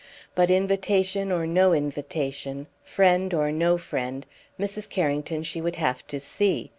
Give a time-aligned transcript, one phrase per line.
[0.33, 4.25] But invitation or no invitation, friend or no friend,
[4.59, 4.89] Mrs.
[4.89, 6.69] Carrington she would have to see.